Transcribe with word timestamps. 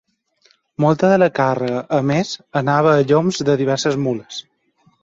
Molta 0.85 1.11
de 1.11 1.19
la 1.25 1.27
càrrega, 1.41 1.83
a 1.99 2.01
més, 2.13 2.33
anava 2.63 2.95
a 2.97 3.07
lloms 3.13 3.45
de 3.51 3.59
diverses 3.65 4.05
mules. 4.09 4.43